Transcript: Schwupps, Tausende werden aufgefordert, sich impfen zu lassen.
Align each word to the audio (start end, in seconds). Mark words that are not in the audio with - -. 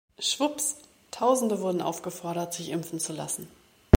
Schwupps, 0.19 0.77
Tausende 1.11 1.61
werden 1.63 1.79
aufgefordert, 1.83 2.55
sich 2.55 2.69
impfen 2.69 2.99
zu 2.99 3.13
lassen. 3.13 3.47